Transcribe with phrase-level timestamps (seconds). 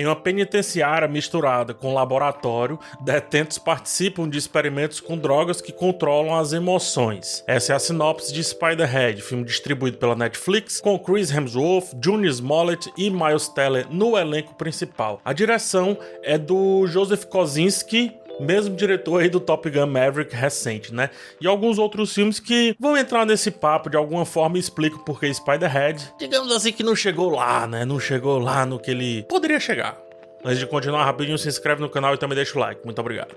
[0.00, 6.54] Em uma penitenciária misturada com laboratório, detentos participam de experimentos com drogas que controlam as
[6.54, 7.44] emoções.
[7.46, 12.90] Essa é a sinopse de Spider-Head, filme distribuído pela Netflix, com Chris Hemsworth, Junior Smollett
[12.96, 15.20] e Miles Teller no elenco principal.
[15.22, 21.10] A direção é do Joseph Kosinski, mesmo diretor aí do Top Gun Maverick recente, né?
[21.40, 25.32] E alguns outros filmes que vão entrar nesse papo de alguma forma e explicam porque
[25.32, 27.84] Spider-Head, digamos assim, que não chegou lá, né?
[27.84, 29.98] Não chegou lá no que ele poderia chegar.
[30.44, 32.80] Antes de continuar rapidinho, se inscreve no canal e também deixa o like.
[32.84, 33.34] Muito obrigado.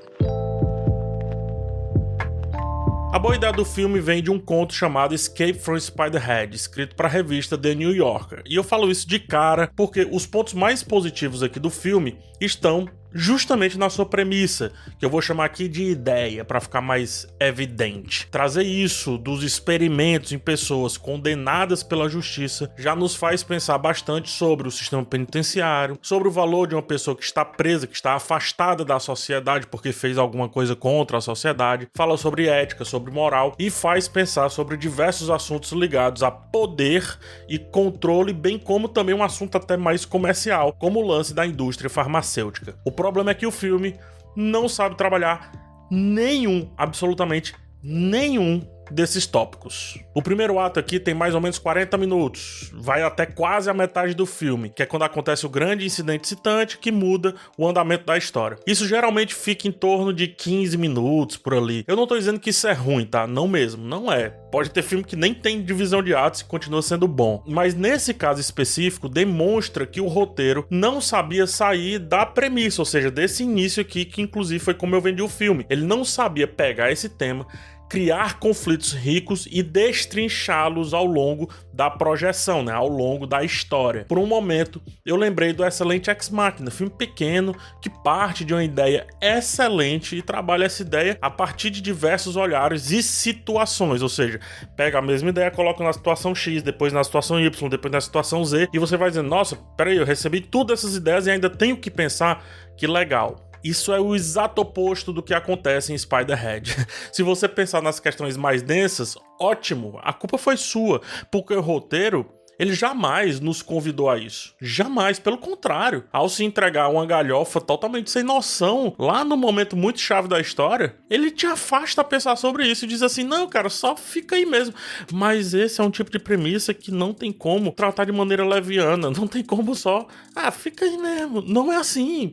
[3.14, 7.08] A boa ideia do filme vem de um conto chamado Escape from Spiderhead, escrito para
[7.08, 8.42] a revista The New Yorker.
[8.44, 12.90] E eu falo isso de cara porque os pontos mais positivos aqui do filme estão
[13.14, 18.28] justamente na sua premissa, que eu vou chamar aqui de ideia para ficar mais evidente.
[18.28, 24.68] Trazer isso dos experimentos em pessoas condenadas pela justiça já nos faz pensar bastante sobre
[24.68, 28.84] o sistema penitenciário, sobre o valor de uma pessoa que está presa, que está afastada
[28.84, 33.70] da sociedade porque fez alguma coisa contra a sociedade, fala sobre ética, sobre moral e
[33.70, 39.58] faz pensar sobre diversos assuntos ligados a poder e controle, bem como também um assunto
[39.58, 42.76] até mais comercial, como o lance da indústria farmacêutica.
[42.86, 44.00] O problema é que o filme
[44.34, 45.52] não sabe trabalhar
[45.92, 50.00] nenhum, absolutamente nenhum desses tópicos.
[50.14, 54.14] O primeiro ato aqui tem mais ou menos 40 minutos, vai até quase a metade
[54.14, 58.18] do filme, que é quando acontece o grande incidente citante que muda o andamento da
[58.18, 58.58] história.
[58.66, 61.84] Isso geralmente fica em torno de 15 minutos por ali.
[61.88, 63.26] Eu não tô dizendo que isso é ruim, tá?
[63.28, 64.30] Não mesmo, não é.
[64.52, 67.44] Pode ter filme que nem tem divisão de atos e continua sendo bom.
[67.48, 73.10] Mas nesse caso específico, demonstra que o roteiro não sabia sair da premissa, ou seja,
[73.10, 75.66] desse início aqui, que inclusive foi como eu vendi o filme.
[75.70, 77.48] Ele não sabia pegar esse tema
[77.94, 84.04] criar conflitos ricos e destrinchá-los ao longo da projeção, né, ao longo da história.
[84.10, 88.64] Por um momento, eu lembrei do excelente Ex Machina, filme pequeno que parte de uma
[88.64, 94.40] ideia excelente e trabalha essa ideia a partir de diversos olhares e situações, ou seja,
[94.76, 98.44] pega a mesma ideia, coloca na situação X, depois na situação Y, depois na situação
[98.44, 101.78] Z, e você vai dizendo: "Nossa, peraí, eu recebi todas essas ideias e ainda tenho
[101.78, 102.44] que pensar
[102.76, 103.53] que legal".
[103.64, 106.76] Isso é o exato oposto do que acontece em Spider-Head.
[107.12, 111.02] Se você pensar nas questões mais densas, ótimo, a culpa foi sua,
[111.32, 112.30] porque o roteiro
[112.60, 114.54] ele jamais nos convidou a isso.
[114.62, 116.04] Jamais, pelo contrário.
[116.12, 120.96] Ao se entregar uma galhofa totalmente sem noção, lá no momento muito chave da história,
[121.10, 124.46] ele te afasta a pensar sobre isso e diz assim: não, cara, só fica aí
[124.46, 124.74] mesmo.
[125.12, 129.10] Mas esse é um tipo de premissa que não tem como tratar de maneira leviana.
[129.10, 130.08] Não tem como só.
[130.36, 131.42] Ah, fica aí mesmo.
[131.42, 132.32] Não é assim.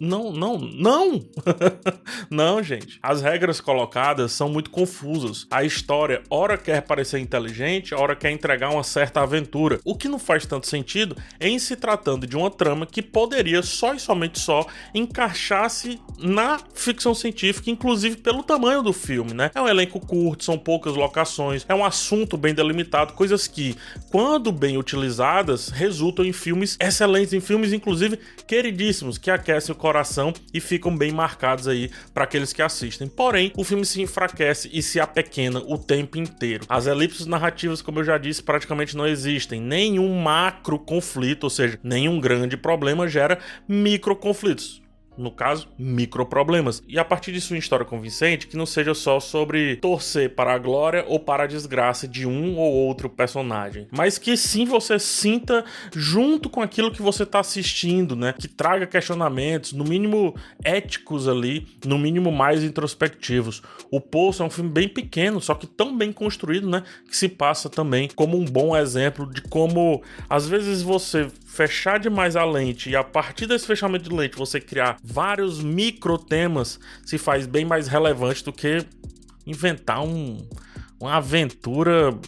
[0.00, 1.24] Não, não, não!
[2.30, 2.98] não, gente.
[3.02, 5.46] As regras colocadas são muito confusas.
[5.50, 9.80] A história, ora quer parecer inteligente, ora quer entregar uma certa aventura.
[9.84, 13.94] O que não faz tanto sentido em se tratando de uma trama que poderia só
[13.94, 19.50] e somente só encaixar-se na ficção científica, inclusive pelo tamanho do filme, né?
[19.54, 23.76] É um elenco curto, são poucas locações, é um assunto bem delimitado, coisas que,
[24.10, 30.34] quando bem utilizadas, resultam em filmes excelentes, em filmes, inclusive, queridíssimos, que aquecem o coração
[30.52, 33.08] e ficam bem marcados aí para aqueles que assistem.
[33.08, 36.66] Porém, o filme se enfraquece e se apequena o tempo inteiro.
[36.68, 39.60] As elipses narrativas, como eu já disse, praticamente não existem.
[39.60, 44.82] Nenhum macro conflito, ou seja, nenhum grande problema gera micro conflitos
[45.18, 46.82] no caso, microproblemas.
[46.86, 50.58] E a partir de sua história convincente, que não seja só sobre torcer para a
[50.58, 55.64] glória ou para a desgraça de um ou outro personagem, mas que sim você sinta
[55.94, 58.34] junto com aquilo que você está assistindo, né?
[58.38, 60.34] Que traga questionamentos, no mínimo
[60.64, 63.62] éticos ali, no mínimo mais introspectivos.
[63.90, 66.82] O Poço é um filme bem pequeno, só que tão bem construído, né?
[67.08, 72.36] Que se passa também como um bom exemplo de como às vezes você fechar demais
[72.36, 77.16] a lente e a partir desse fechamento de lente você criar vários micro temas se
[77.16, 78.84] faz bem mais relevante do que
[79.46, 80.46] inventar um,
[81.00, 82.18] uma aventura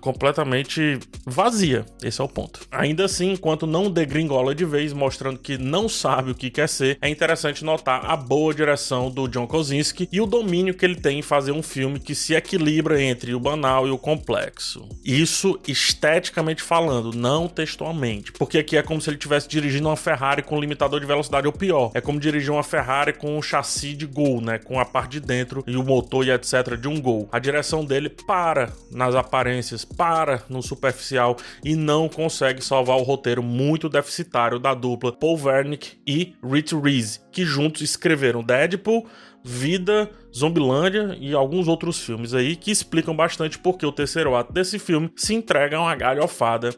[0.00, 1.84] completamente vazia.
[2.02, 2.60] Esse é o ponto.
[2.70, 6.98] Ainda assim, enquanto não degringola de vez, mostrando que não sabe o que quer ser,
[7.00, 11.18] é interessante notar a boa direção do John Kosinski e o domínio que ele tem
[11.18, 14.88] em fazer um filme que se equilibra entre o banal e o complexo.
[15.04, 18.32] Isso esteticamente falando, não textualmente.
[18.32, 21.52] Porque aqui é como se ele estivesse dirigindo uma Ferrari com limitador de velocidade, ou
[21.52, 24.58] pior, é como dirigir uma Ferrari com um chassi de Gol, né?
[24.58, 26.76] Com a parte de dentro e o motor e etc.
[26.80, 27.28] de um Gol.
[27.32, 29.55] A direção dele para nas aparências,
[29.96, 35.98] para no superficial e não consegue salvar o roteiro muito deficitário da dupla Paul Wernick
[36.06, 39.06] e Rich Reese, que juntos escreveram Deadpool,
[39.44, 44.78] Vida, Zombilândia e alguns outros filmes aí que explicam bastante porque o terceiro ato desse
[44.78, 46.70] filme se entrega a uma galhofada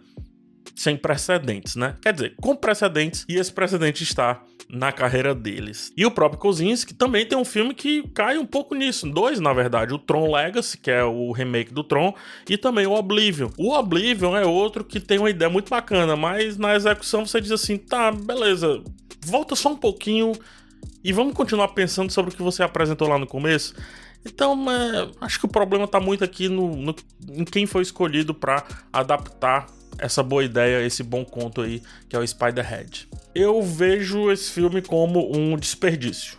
[0.78, 1.96] sem precedentes, né?
[2.00, 4.40] Quer dizer, com precedentes, e esse precedente está
[4.70, 5.92] na carreira deles.
[5.96, 9.10] E o próprio Kozinski também tem um filme que cai um pouco nisso.
[9.10, 9.92] Dois, na verdade.
[9.92, 12.14] O Tron Legacy, que é o remake do Tron,
[12.48, 13.48] e também o Oblivion.
[13.56, 17.50] O Oblivion é outro que tem uma ideia muito bacana, mas na execução você diz
[17.50, 18.80] assim, tá, beleza,
[19.26, 20.30] volta só um pouquinho
[21.02, 23.74] e vamos continuar pensando sobre o que você apresentou lá no começo.
[24.24, 26.94] Então, é, acho que o problema está muito aqui no, no,
[27.30, 29.66] em quem foi escolhido para adaptar
[29.98, 33.08] essa boa ideia, esse bom conto aí, que é o Spider-Head.
[33.34, 36.38] Eu vejo esse filme como um desperdício.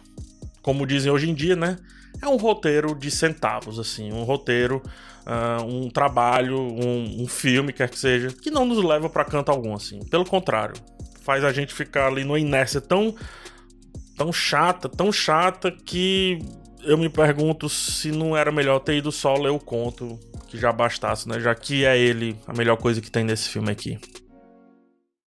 [0.61, 1.77] Como dizem hoje em dia, né?
[2.21, 4.81] É um roteiro de centavos, assim, um roteiro,
[5.25, 9.50] uh, um trabalho, um, um, filme, quer que seja, que não nos leva para canto
[9.50, 10.00] algum, assim.
[10.06, 10.75] Pelo contrário,
[11.21, 13.15] faz a gente ficar ali numa inércia tão,
[14.17, 16.39] tão chata, tão chata que
[16.83, 20.19] eu me pergunto se não era melhor ter ido só ler o conto,
[20.50, 21.40] que já bastasse, né?
[21.40, 24.00] Já que é ele a melhor coisa que tem nesse filme aqui.